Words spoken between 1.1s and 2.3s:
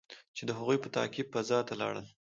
فضا ته لاړل.